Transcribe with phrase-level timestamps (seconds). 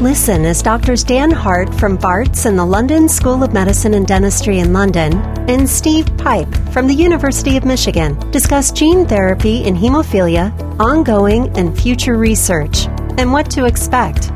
[0.00, 4.60] Listen as doctors Dan Hart from Barts and the London School of Medicine and Dentistry
[4.60, 5.18] in London
[5.50, 11.78] and Steve Pipe from the University of Michigan discuss gene therapy in hemophilia, ongoing and
[11.78, 12.86] future research,
[13.18, 14.30] and what to expect.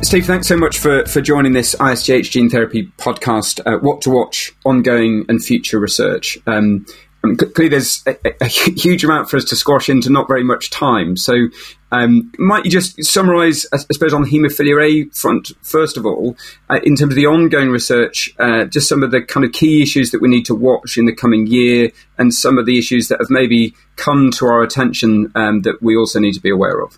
[0.04, 4.10] Steve, thanks so much for, for joining this ISTH Gene Therapy podcast, uh, What to
[4.10, 6.38] Watch, Ongoing and Future Research.
[6.46, 6.86] Um,
[7.22, 11.16] clearly there's a, a, huge amount for us to squash into not very much time.
[11.16, 11.50] So,
[11.92, 16.36] um, might you just summarise, I suppose, on the haemophilia A front, first of all,
[16.70, 19.82] uh, in terms of the ongoing research, uh, just some of the kind of key
[19.84, 23.10] issues that we need to watch in the coming year and some of the issues
[23.10, 26.82] that have maybe come to our attention um, that we also need to be aware
[26.82, 26.98] of?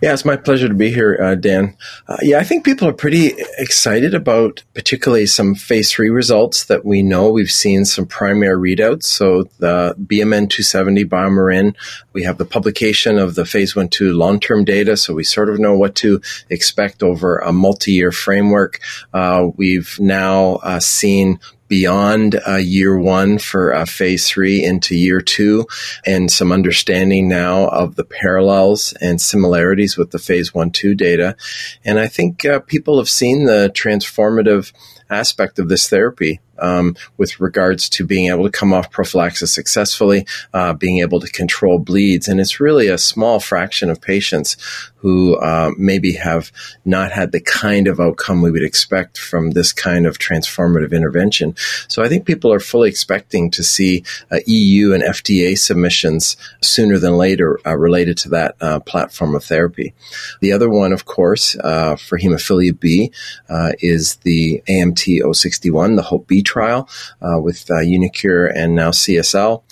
[0.00, 1.76] Yeah, it's my pleasure to be here, uh, Dan.
[2.08, 6.84] Uh, yeah, I think people are pretty excited about particularly some phase three results that
[6.84, 7.30] we know.
[7.30, 9.04] We've seen some primary readouts.
[9.04, 11.76] So the BMN 270 BioMarin,
[12.12, 14.96] we have the publication of the phase one, two long term data.
[14.96, 18.80] So we sort of know what to expect over a multi year framework.
[19.12, 21.38] Uh, we've now uh, seen
[21.72, 25.66] beyond uh, year one for uh, phase three into year two,
[26.04, 31.34] and some understanding now of the parallels and similarities with the phase one two data.
[31.82, 34.70] And I think uh, people have seen the transformative
[35.08, 40.26] aspect of this therapy um, with regards to being able to come off prophylaxis successfully,
[40.54, 42.28] uh, being able to control bleeds.
[42.28, 44.56] And it's really a small fraction of patients
[45.02, 46.52] who uh, maybe have
[46.84, 51.56] not had the kind of outcome we would expect from this kind of transformative intervention.
[51.88, 56.98] So I think people are fully expecting to see uh, EU and FDA submissions sooner
[56.98, 59.92] than later uh, related to that uh, platform of therapy.
[60.40, 63.10] The other one, of course, uh, for hemophilia B
[63.48, 66.88] uh, is the AMT 061, the HOPE B trial
[67.20, 69.62] with Unicure and now CSL.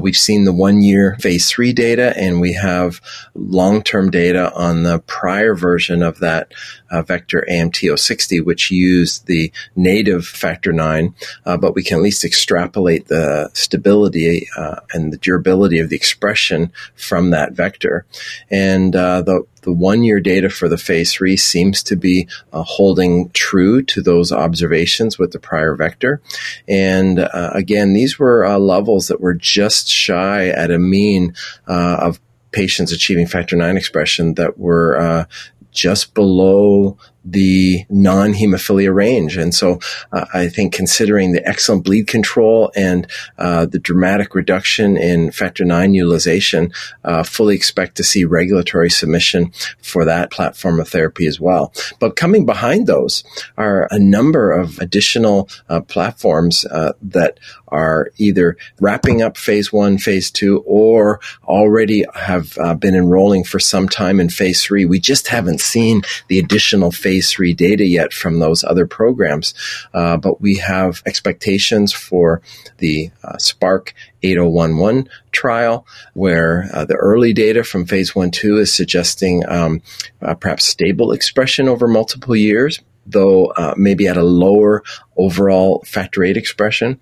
[0.00, 3.00] we've seen the one year phase three data and we have
[3.34, 6.52] long term data on the prior version of that
[6.94, 12.24] uh, vector AMT060, which used the native factor 9, uh, but we can at least
[12.24, 18.06] extrapolate the stability uh, and the durability of the expression from that vector.
[18.50, 22.62] And uh, the the one year data for the phase three seems to be uh,
[22.62, 26.20] holding true to those observations with the prior vector.
[26.68, 31.34] And uh, again, these were uh, levels that were just shy at a mean
[31.66, 32.20] uh, of
[32.52, 35.24] patients achieving factor nine expression that were uh,
[35.72, 39.36] just below the non-hemophilia range.
[39.36, 39.78] And so
[40.12, 43.06] uh, I think considering the excellent bleed control and
[43.38, 46.72] uh, the dramatic reduction in factor nine utilization,
[47.04, 49.52] uh, fully expect to see regulatory submission
[49.82, 51.72] for that platform of therapy as well.
[51.98, 53.24] But coming behind those
[53.56, 59.98] are a number of additional uh, platforms uh, that are either wrapping up phase one,
[59.98, 64.84] phase two, or already have uh, been enrolling for some time in phase three.
[64.84, 69.54] We just haven't seen the additional phase phase three data yet from those other programs,
[69.94, 72.42] uh, but we have expectations for
[72.78, 73.94] the uh, Spark
[74.24, 79.80] 8011 trial, where uh, the early data from phase one two is suggesting um,
[80.22, 84.82] uh, perhaps stable expression over multiple years, though uh, maybe at a lower
[85.16, 86.98] overall factor eight expression.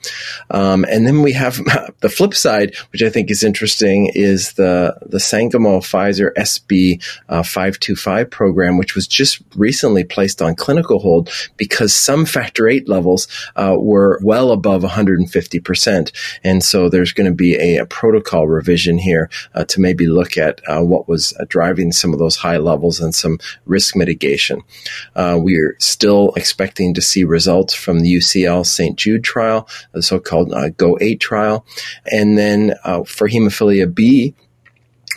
[0.51, 1.61] Um, and then we have
[2.01, 7.43] the flip side, which I think is interesting, is the the Sangamo Pfizer SB uh,
[7.43, 12.69] five two five program, which was just recently placed on clinical hold because some factor
[12.69, 16.13] eight levels uh, were well above 150 percent,
[16.45, 20.37] and so there's going to be a, a, protocol revision here uh, to maybe look
[20.37, 24.63] at uh, what was uh, driving some of those high levels and some risk mitigation.
[25.15, 28.97] Uh, we're still expecting to see results from the UCL St.
[28.97, 31.65] Jude trial, the so-called uh, GO8 trial.
[32.11, 34.35] And then uh, for hemophilia B,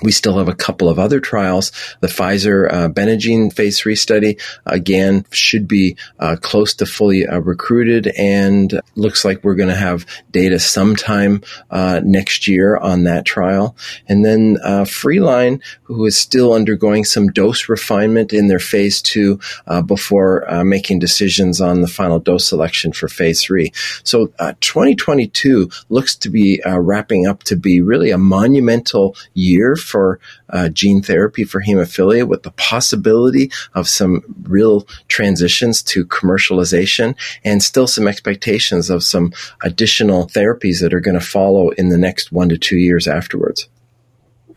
[0.02, 1.72] we still have a couple of other trials.
[2.02, 8.08] The Pfizer uh, phase three study, again, should be uh, close to fully uh, recruited
[8.18, 13.76] and looks like we're going to have data sometime uh, next year on that trial.
[14.08, 19.40] And then uh, Freeline, who is still undergoing some dose refinement in their phase two
[19.68, 23.72] uh, before making decisions on the final dose selection for phase three.
[24.04, 24.28] So
[24.60, 31.02] 2022 looks to be wrapping up to be really a monumental year for uh, gene
[31.02, 38.08] therapy for hemophilia with the possibility of some real transitions to commercialization and still some
[38.08, 39.32] expectations of some
[39.64, 43.68] additional therapies that are going to follow in the next one to two years afterwards.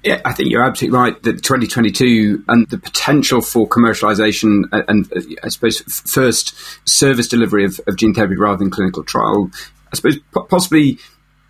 [0.04, 5.12] Yeah, I think you're absolutely right that 2022 and the potential for commercialization and, and
[5.12, 6.54] uh, I suppose first
[6.88, 9.50] service delivery of, of, gene therapy rather than clinical trial,
[9.92, 10.98] I suppose possibly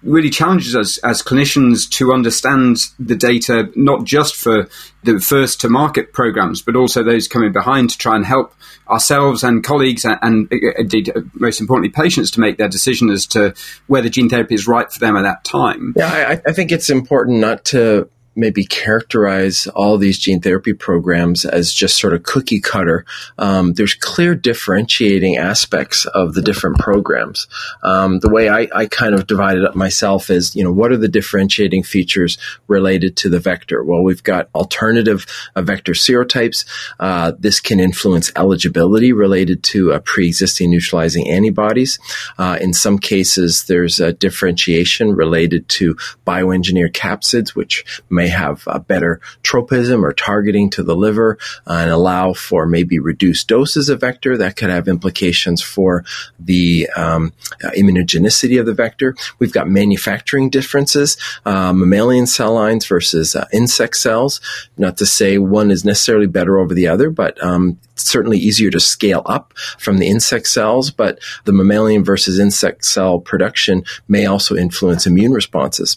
[0.02, 4.68] really challenges us as clinicians to understand the data, not just for
[5.02, 8.54] the first to market programs, but also those coming behind to try and help
[8.88, 13.26] ourselves and colleagues and, and indeed, uh, most importantly, patients to make their decision as
[13.26, 13.54] to
[13.86, 15.94] whether gene therapy is right for them at that time.
[15.96, 21.44] Yeah, I, I think it's important not to maybe characterize all these gene therapy programs
[21.44, 23.04] as just sort of cookie cutter.
[23.36, 27.48] Um, there's clear differentiating aspects of the different programs.
[27.82, 30.92] Um, the way I, I, kind of divide it up myself is, you know, what
[30.92, 32.38] are the differentiating features
[32.68, 33.82] related to the vector?
[33.82, 35.26] Well, we've got alternative
[35.56, 36.64] uh, vector serotypes.
[37.00, 41.98] Uh, this can influence eligibility related to uh, pre-existing neutralizing antibodies.
[42.38, 45.94] Uh, in some cases, there's a differentiation related to
[46.26, 51.74] bioengineered capsids, which may may have a better tropism or targeting to the liver uh,
[51.74, 54.36] and allow for maybe reduced doses of vector.
[54.36, 56.04] That could have implications for
[56.38, 57.32] the um,
[57.64, 59.14] uh, immunogenicity of the vector.
[59.38, 61.16] We've got manufacturing differences,
[61.46, 64.40] uh, mammalian cell lines versus uh, insect cells.
[64.76, 68.80] Not to say one is necessarily better over the other, but um, certainly easier to
[68.80, 74.56] scale up from the insect cells, but the mammalian versus insect cell production may also
[74.56, 75.96] influence immune responses.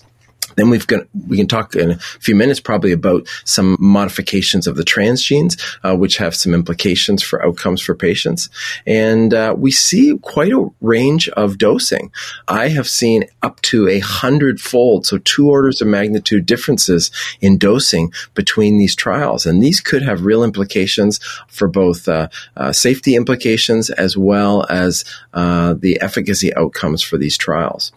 [0.55, 4.75] Then we've got, we can talk in a few minutes probably about some modifications of
[4.75, 8.49] the transgenes, uh, which have some implications for outcomes for patients.
[8.85, 12.11] And uh, we see quite a range of dosing.
[12.47, 18.11] I have seen up to a hundredfold, so two orders of magnitude differences in dosing
[18.33, 19.45] between these trials.
[19.45, 25.05] And these could have real implications for both uh, uh safety implications as well as
[25.33, 27.91] uh, the efficacy outcomes for these trials.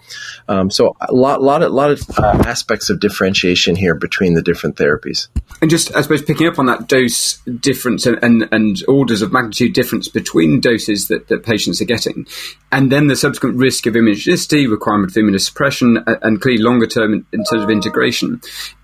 [0.49, 4.77] Um, so a lot, lot, lot of uh, aspects of differentiation here between the different
[4.77, 5.29] therapies.
[5.61, 9.33] And just, I suppose, picking up on that dose difference and, and, and orders of
[9.33, 12.27] magnitude difference between doses that, that patients are getting,
[12.73, 17.27] and then the subsequent risk of immunogenicity, requirement for immunosuppression, and clearly longer term in,
[17.33, 18.41] in terms of integration.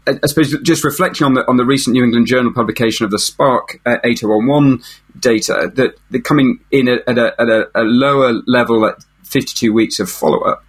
[0.07, 3.11] I, I, suppose just reflecting on the on the recent New England Journal publication of
[3.11, 4.83] the Spark uh, 8011
[5.19, 9.73] data, that they're coming in at, at, a, at a, a lower level at 52
[9.73, 10.65] weeks of follow up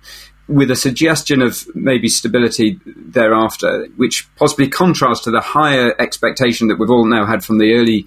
[0.51, 6.77] with a suggestion of maybe stability thereafter, which possibly contrasts to the higher expectation that
[6.77, 8.05] we've all now had from the early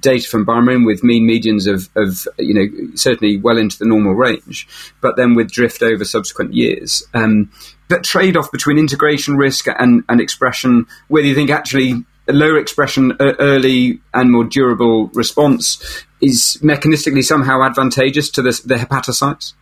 [0.00, 4.14] data from BioMarin with mean medians of, of, you know, certainly well into the normal
[4.14, 4.68] range,
[5.00, 7.02] but then with drift over subsequent years.
[7.14, 7.50] Um,
[7.88, 12.58] that trade off between integration risk and, and expression, whether you think actually a lower
[12.58, 19.54] expression early and more durable response is mechanistically somehow advantageous to the, the hepatocytes?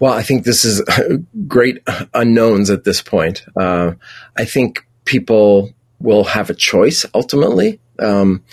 [0.00, 0.82] Well, I think this is
[1.48, 1.82] great
[2.14, 3.44] unknowns at this point.
[3.56, 3.92] Uh,
[4.36, 7.80] I think people will have a choice ultimately.
[7.98, 8.44] Um,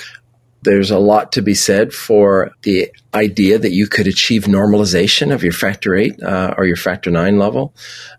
[0.65, 5.41] there's a lot to be said for the idea that you could achieve normalization of
[5.41, 7.73] your factor 8 uh, or your factor 9 level.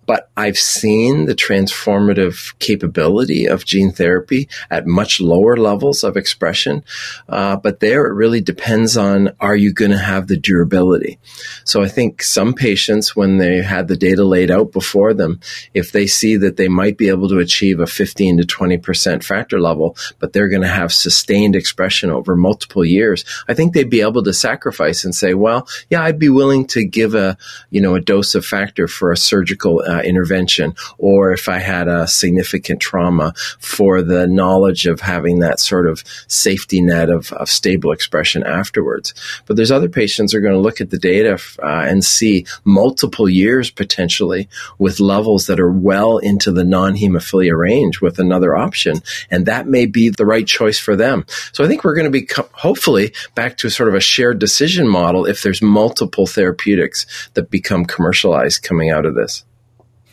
[0.07, 6.85] But I've seen the transformative capability of gene therapy at much lower levels of expression.
[7.29, 11.19] Uh, but there it really depends on are you going to have the durability?
[11.65, 15.41] So I think some patients, when they had the data laid out before them,
[15.75, 19.61] if they see that they might be able to achieve a 15 to 20% factor
[19.61, 24.01] level, but they're going to have sustained expression over multiple years, I think they'd be
[24.01, 27.37] able to sacrifice and say, well, yeah, I'd be willing to give a,
[27.71, 31.89] you know, a dose of factor for a surgical uh, intervention, or if I had
[31.89, 37.49] a significant trauma for the knowledge of having that sort of safety net of, of
[37.49, 39.15] stable expression afterwards.
[39.47, 43.29] But there's other patients are going to look at the data uh, and see multiple
[43.29, 49.01] years potentially with levels that are well into the non-hemophilia range with another option,
[49.31, 51.25] and that may be the right choice for them.
[51.53, 54.39] So I think we're going to be hopefully back to a sort of a shared
[54.39, 59.45] decision model if there's multiple therapeutics that become commercialized coming out of this.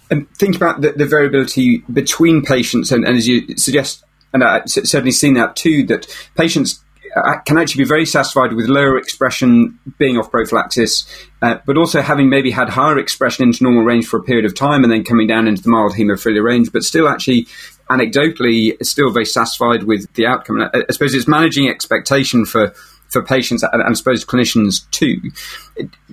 [0.10, 4.04] And think about the, the variability between patients, and, and, as you suggest,
[4.34, 6.06] and I've certainly seen that too, that
[6.36, 6.84] patients
[7.16, 11.06] uh, can actually be very satisfied with lower expression being off prophylaxis,
[11.42, 14.56] uh, but also having maybe had higher expression into normal range for a period of
[14.56, 17.48] time and then coming down into the mild hemophilia range, but still actually
[17.90, 20.62] anecdotally still very satisfied with the outcome.
[20.62, 22.74] Uh, I suppose it's managing expectation for
[23.14, 25.22] for patients and, and I suppose clinicians too.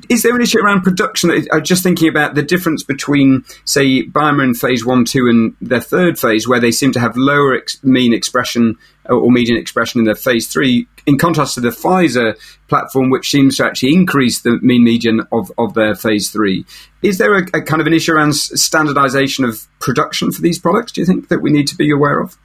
[0.09, 1.31] Is there an issue around production?
[1.53, 6.19] I'm just thinking about the difference between, say, BioMarin phase one, two, and their third
[6.19, 8.79] phase, where they seem to have lower ex- mean expression
[9.09, 12.35] uh, or median expression in their phase three, in contrast to the Pfizer
[12.69, 16.65] platform, which seems to actually increase the mean median of, of their phase three.
[17.03, 20.93] Is there a, a kind of an issue around standardization of production for these products,
[20.93, 22.39] do you think, that we need to be aware of?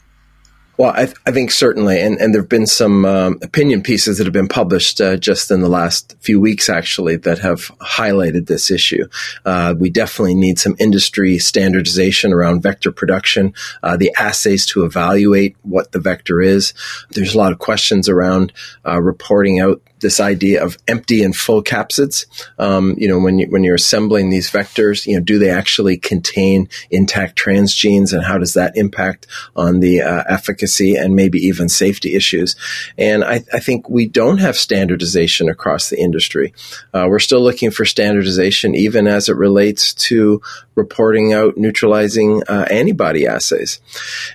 [0.78, 4.18] Well, I, th- I, think certainly, and, and there have been some um, opinion pieces
[4.18, 8.48] that have been published uh, just in the last few weeks, actually, that have highlighted
[8.48, 9.08] this issue.
[9.46, 13.54] Uh, we definitely need some industry standardization around vector production,
[13.84, 16.74] uh, the assays to evaluate what the vector is.
[17.12, 18.52] There's a lot of questions around
[18.86, 22.28] uh, reporting out this idea of empty and full capsids.
[22.60, 25.98] Um, you know, when you when you're assembling these vectors, you know, do they actually
[25.98, 31.70] contain intact transgenes, and how does that impact on the uh, efficacy and maybe even
[31.70, 32.56] safety issues?
[33.00, 36.54] And I, I, think we don't have standardization across the industry.
[36.94, 40.40] Uh, we're still looking for standardization, even as it relates to
[40.76, 43.80] reporting out neutralizing uh, antibody assays.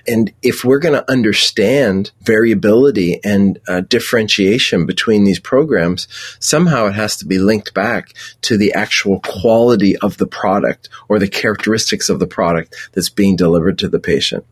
[0.07, 6.07] And if we're going to understand variability and uh, differentiation between these programs,
[6.39, 11.19] somehow it has to be linked back to the actual quality of the product or
[11.19, 14.43] the characteristics of the product that's being delivered to the patient.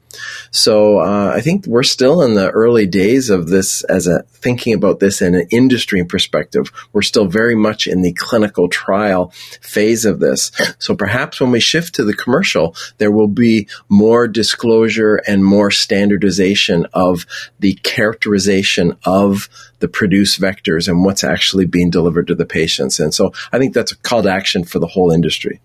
[0.52, 4.74] So uh, I think we're still in the early days of this as a thinking
[4.74, 6.72] about this in an industry perspective.
[6.94, 10.52] We're still very much in the clinical trial phase of this.
[10.80, 15.72] So perhaps when we shift to the commercial, there will be more disclosure and more
[15.72, 17.26] standardization of
[17.60, 23.00] the characterization of the produced vectors and what's actually being delivered to the patients.
[23.00, 25.62] And so I think that's a call to action for the whole industry.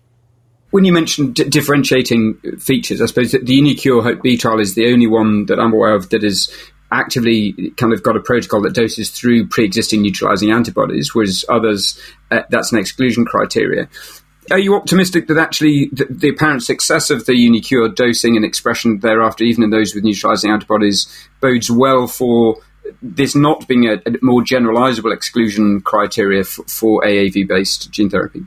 [0.71, 4.75] When you mentioned d- differentiating features, I suppose that the uniQure Hope B trial is
[4.75, 6.51] the only one that I'm aware of that is
[6.91, 11.99] actively kind of got a protocol that doses through pre-existing neutralizing antibodies, whereas others
[12.31, 13.87] uh, that's an exclusion criteria.
[14.51, 18.99] Are you optimistic that actually the, the, apparent success of the uniQure dosing and expression
[18.99, 21.07] thereafter, even in those with neutralizing antibodies,
[21.41, 22.57] bodes well for
[23.01, 28.43] this not being a, a more generalizable exclusion criteria for, for AAV based gene therapy?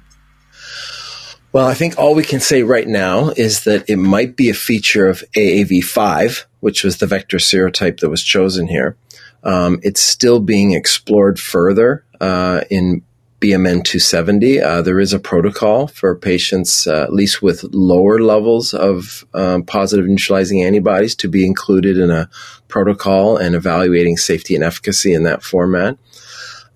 [1.53, 4.55] Well, I think all we can say right now is that it might be a
[4.55, 8.97] feature of AAV5, which was the vector serotype that was chosen here.
[9.43, 13.03] Um, it's still being explored further uh, in
[13.41, 14.61] BMN 270.
[14.61, 19.63] Uh, there is a protocol for patients, uh, at least with lower levels of um,
[19.63, 22.29] positive neutralizing antibodies, to be included in a
[22.67, 25.97] protocol and evaluating safety and efficacy in that format.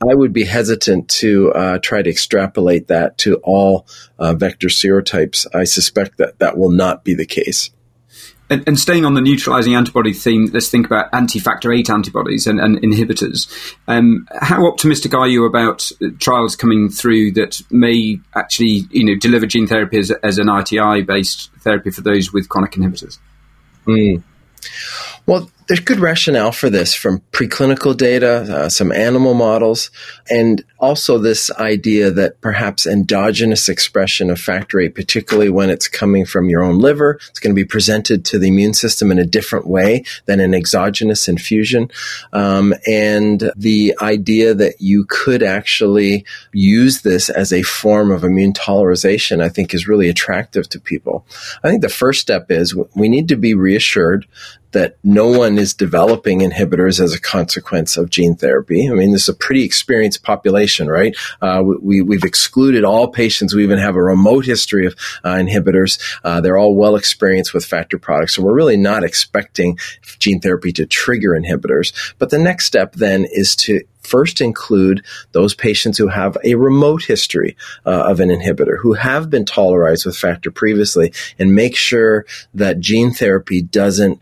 [0.09, 3.87] I would be hesitant to uh, try to extrapolate that to all
[4.19, 5.47] uh, vector serotypes.
[5.55, 7.71] I suspect that that will not be the case.
[8.53, 12.61] And, and, staying on the neutralizing antibody theme, let's think about anti-factor VIII antibodies and,
[12.61, 13.49] and inhibitors.
[13.89, 19.47] Um, how optimistic are you about trials coming through that may actually, you know, deliver
[19.47, 23.19] gene therapy as, as an ITI-based therapy for those with chronic inhibitors?
[23.87, 24.23] Mm.
[25.25, 29.91] Well, there's good rationale for this from preclinical data, uh, some animal models,
[30.31, 36.27] and also this idea that perhaps endogenous expression of factor VIII, particularly when it's coming
[36.27, 39.25] from your own liver, it's going to be presented to the immune system in a
[39.25, 41.91] different way than an exogenous infusion.
[42.33, 48.53] Um, and the idea that you could actually use this as a form of immune
[48.53, 51.25] tolerization, I think is really attractive to people.
[51.63, 54.27] I think the first step is we need to be reassured
[54.73, 58.89] that no one is developing inhibitors as a consequence of gene therapy.
[58.89, 61.17] I mean, this is a pretty experienced population, right?
[61.41, 64.95] Uh, we, we've excluded all patients who even have a remote history of
[65.25, 66.01] uh, inhibitors.
[66.25, 68.35] Uh, they're all well experienced with factor products.
[68.35, 69.79] So we're really not expecting
[70.19, 71.93] gene therapy to trigger inhibitors.
[72.19, 77.05] But the next step then is to first include those patients who have a remote
[77.05, 77.57] history
[77.87, 82.81] uh, of an inhibitor, who have been tolerized with factor previously, and make sure that
[82.81, 84.21] gene therapy doesn't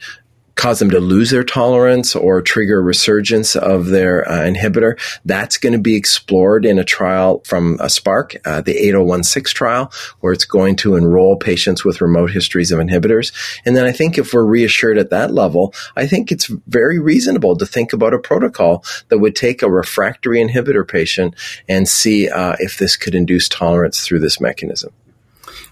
[0.60, 5.00] cause them to lose their tolerance or trigger resurgence of their uh, inhibitor.
[5.24, 9.90] That's going to be explored in a trial from a Spark, uh, the 8016 trial,
[10.20, 13.32] where it's going to enroll patients with remote histories of inhibitors.
[13.64, 17.56] And then I think if we're reassured at that level, I think it's very reasonable
[17.56, 21.36] to think about a protocol that would take a refractory inhibitor patient
[21.70, 24.92] and see uh, if this could induce tolerance through this mechanism.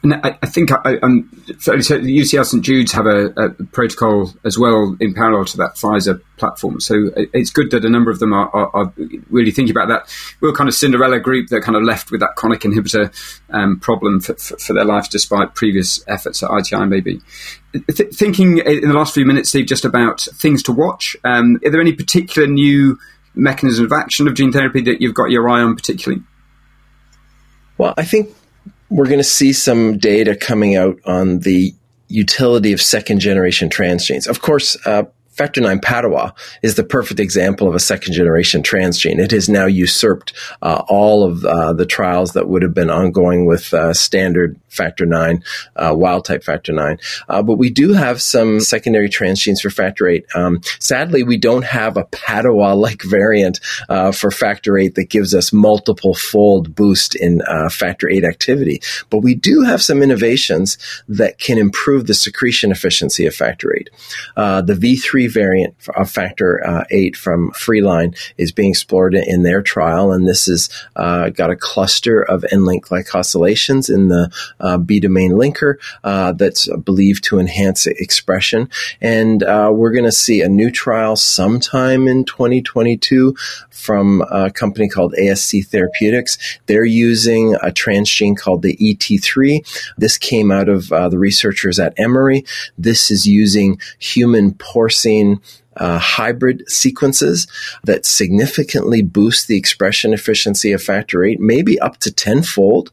[0.02, 1.28] And I, I think I, am
[1.58, 5.74] fairly certain UCL St Jude's have a, a, protocol as well in parallel to that
[5.74, 6.80] Pfizer platform.
[6.80, 8.92] So it's good that a number of them are, are, are
[9.28, 10.14] really thinking about that.
[10.40, 13.12] We're kind of Cinderella group that kind of left with that chronic inhibitor
[13.50, 17.20] um, problem for, for, for, their life despite previous efforts at ITI maybe.
[17.72, 21.16] Th- thinking in the last few minutes, Steve, just about things to watch.
[21.24, 22.98] Um, are there any particular new
[23.34, 26.22] mechanism of action of gene therapy that you've got your eye on particularly?
[27.78, 28.30] Well, I think
[28.90, 31.74] we're going to see some data coming out on the
[32.08, 34.26] utility of second generation transgenes.
[34.26, 35.04] Of course, uh,
[35.38, 39.20] Factor 9 Padua is the perfect example of a second generation transgene.
[39.20, 43.46] It has now usurped uh, all of uh, the trials that would have been ongoing
[43.46, 45.44] with uh, standard Factor 9,
[45.76, 46.98] uh, wild type Factor 9.
[47.28, 50.26] Uh, but we do have some secondary transgenes for Factor 8.
[50.34, 55.36] Um, sadly, we don't have a Padua like variant uh, for Factor 8 that gives
[55.36, 58.82] us multiple fold boost in Factor 8 activity.
[59.08, 63.90] But we do have some innovations that can improve the secretion efficiency of Factor 8.
[64.66, 70.12] the V3 variant of factor uh, 8 from Freeline is being explored in their trial,
[70.12, 74.30] and this has uh, got a cluster of N-link glycosylations in the
[74.60, 78.70] uh, B domain linker uh, that's believed to enhance expression.
[79.00, 83.34] And uh, we're going to see a new trial sometime in 2022
[83.70, 86.58] from a company called ASC Therapeutics.
[86.66, 89.92] They're using a transgene called the ET3.
[89.96, 92.44] This came out of uh, the researchers at Emory.
[92.76, 95.17] This is using human porcine
[95.76, 97.46] uh, hybrid sequences
[97.84, 102.92] that significantly boost the expression efficiency of factor 8, maybe up to tenfold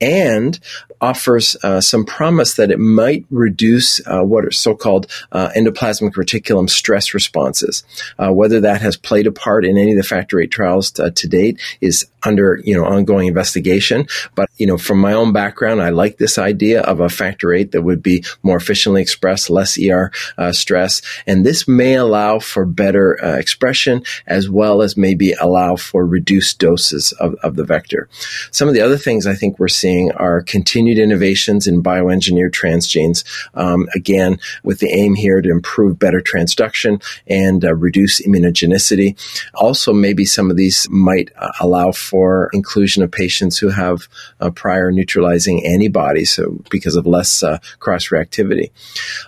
[0.00, 0.58] and
[1.00, 6.68] offers uh, some promise that it might reduce uh, what are so-called uh, endoplasmic reticulum
[6.68, 7.84] stress responses.
[8.18, 11.10] Uh, whether that has played a part in any of the factor eight trials to,
[11.10, 14.06] to, date is under you know ongoing investigation.
[14.34, 17.72] But you know, from my own background, I like this idea of a factor eight
[17.72, 22.66] that would be more efficiently expressed, less ER uh, stress, and this may allow for
[22.66, 28.08] better uh, expression as well as maybe allow for reduced doses of, of the vector.
[28.50, 33.24] Some of the other things I think we're seeing are continued innovations in bioengineered transgenes.
[33.54, 39.16] Um, again, with the aim here to improve better transduction and uh, reduce immunogenicity.
[39.54, 42.15] Also, maybe some of these might uh, allow for
[42.52, 44.08] inclusion of patients who have
[44.40, 48.70] uh, prior neutralizing antibodies, so because of less uh, cross reactivity.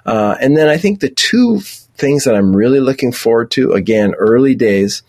[0.06, 1.60] Uh, and then I think the two
[1.96, 5.02] things that I'm really looking forward to, again, early days,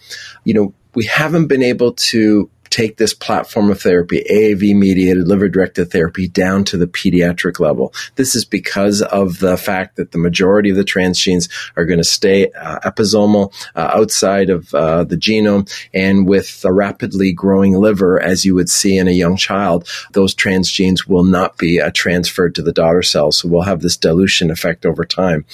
[0.43, 5.49] you know, we haven't been able to take this platform of therapy, AAV mediated liver
[5.49, 7.93] directed therapy, down to the pediatric level.
[8.15, 12.03] This is because of the fact that the majority of the transgenes are going to
[12.03, 15.69] stay uh, episomal uh, outside of uh, the genome.
[15.93, 20.35] And with a rapidly growing liver, as you would see in a young child, those
[20.35, 23.39] transgenes will not be uh, transferred to the daughter cells.
[23.39, 25.45] So we'll have this dilution effect over time.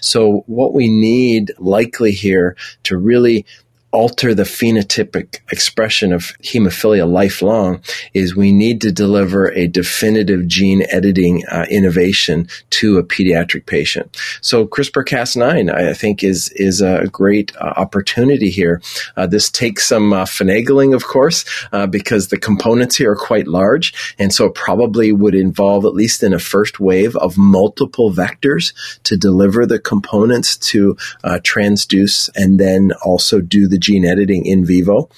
[0.00, 3.46] So what we need likely here to really
[3.92, 7.80] alter the phenotypic expression of hemophilia lifelong
[8.14, 14.16] is we need to deliver a definitive gene editing uh, innovation to a pediatric patient.
[14.40, 18.80] So CRISPR-Cas9, I think, is is a great uh, opportunity here.
[19.16, 23.46] Uh, this takes some uh, finagling, of course, uh, because the components here are quite
[23.46, 28.10] large, and so it probably would involve, at least in a first wave, of multiple
[28.10, 34.46] vectors to deliver the components to uh, transduce and then also do the gene editing
[34.46, 35.08] in vivo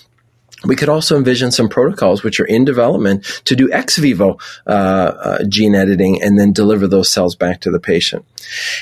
[0.67, 4.71] we could also envision some protocols which are in development to do ex vivo uh,
[4.71, 8.25] uh, gene editing and then deliver those cells back to the patient.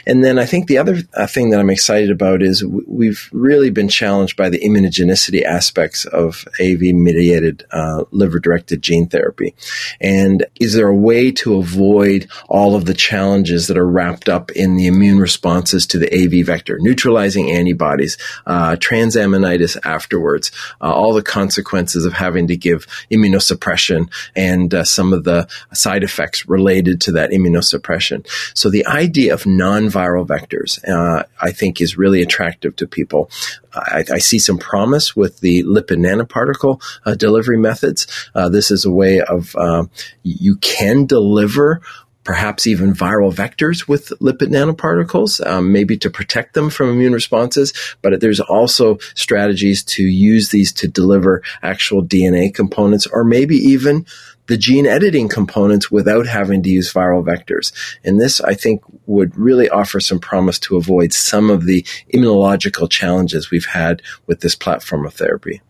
[0.07, 3.29] And then I think the other uh, thing that I'm excited about is w- we've
[3.33, 9.55] really been challenged by the immunogenicity aspects of AAV mediated uh, liver directed gene therapy.
[10.01, 14.51] And is there a way to avoid all of the challenges that are wrapped up
[14.51, 21.13] in the immune responses to the AV vector, neutralizing antibodies, uh, transaminitis afterwards, uh, all
[21.13, 26.47] the consequences consequences of having to give immunosuppression and uh, some of the side effects
[26.49, 28.27] related to that immunosuppression.
[28.55, 33.31] So the idea of non-viral vectors, uh, I think, is really attractive to people.
[33.75, 38.07] I, I, see some promise with the lipid nanoparticle uh, delivery methods.
[38.35, 39.85] Uh, this is a way of uh,
[40.23, 41.81] you can deliver
[42.25, 47.73] perhaps even viral vectors with lipid nanoparticles, um, maybe to protect them from immune responses.
[48.01, 54.07] But there's also strategies to use these to deliver actual DNA components or maybe even
[54.47, 57.73] the gene editing components without having to use viral vectors.
[58.05, 61.83] And this, I think, would really offer some promise to avoid some of the
[62.13, 65.63] immunological challenges we've had with this platform of therapy.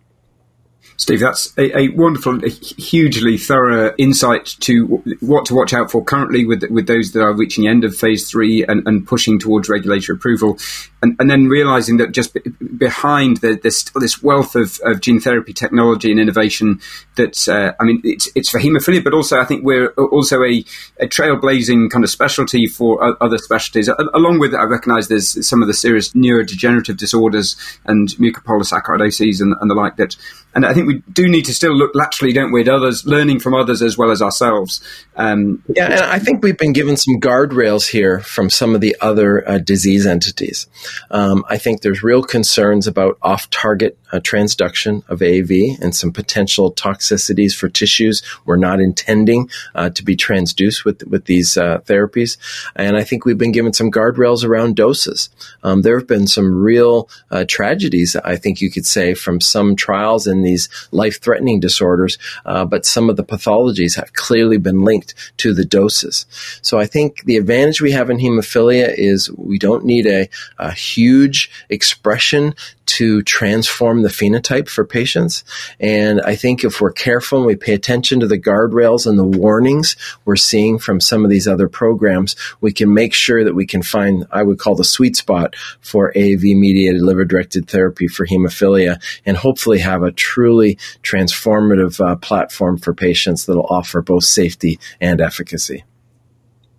[0.97, 6.05] Steve, that's a, a, wonderful, a hugely thorough insight to what to watch out for
[6.05, 9.39] currently with with those that are reaching the end of phase three and, and pushing
[9.39, 10.59] towards regulatory approval.
[11.03, 12.37] and, and then realizing that just
[12.79, 16.81] behind the, this this wealth of, of gene therapy technology and innovation
[17.17, 20.65] that uh, I mean it's it's for haemophilia, but also I think we're also a,
[21.01, 23.89] a trailblazing kind of specialty for other specialties.
[24.15, 29.71] Along with I recognise there's some of the serious neurodegenerative disorders and mucopolysaccharidoses and, and
[29.71, 30.17] the like that,
[30.55, 33.41] and I think we do need to still look laterally, don't we, at others, learning
[33.41, 34.81] from others as well as ourselves.
[35.17, 38.97] Um, yeah, and I think we've been given some guardrails here from some of the
[39.01, 40.67] other uh, disease entities.
[41.11, 46.73] Um, I think there's real concerns about off-target uh, transduction of AAV and some potential
[46.73, 52.37] toxicities for tissues we're not intending uh, to be transduced with with these uh, therapies.
[52.77, 55.31] And I think we've been given some guardrails around doses.
[55.63, 59.77] Um, there have been some real uh, tragedies, I think you could say, from some
[59.77, 65.15] trials in these life-threatening disorders, uh, but some of the pathologies have clearly been linked
[65.39, 66.27] to the doses.
[66.63, 70.73] So I think the advantage we have in hemophilia is we don't need a, a
[70.73, 72.55] huge expression
[72.93, 75.45] to transform the phenotype for patients.
[75.81, 79.25] And I think if we're careful and we pay attention to the guardrails and the
[79.25, 83.67] warnings we're seeing from some of these other programs, we can make sure that we
[83.67, 88.27] can find, I would call the sweet spot for AAV mediated liver directed therapy for
[88.27, 94.79] hemophilia and hopefully have a truly transformative uh, platform for patients that'll offer both safety
[95.01, 95.85] and efficacy.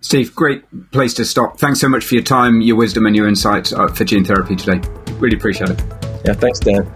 [0.02, 1.58] Steve, great place to stop.
[1.58, 4.56] Thanks so much for your time, your wisdom, and your insights uh, for gene therapy
[4.56, 4.86] today.
[5.14, 6.03] Really appreciate it.
[6.24, 6.88] Yeah, thanks, Dan.